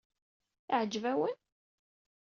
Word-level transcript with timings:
Yeɛjeb-awen? 0.69 1.37